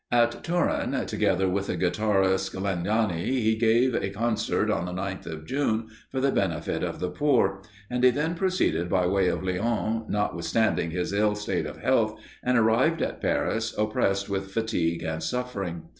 [0.11, 5.45] At Turin, together with the guitarist Legnani, he gave a concert on the 9th of
[5.45, 10.05] June, for the benefit of the poor; and he then proceeded by way of Lyons,
[10.09, 15.83] notwithstanding his ill state of health, and arrived at Paris oppressed with fatigue and suffering.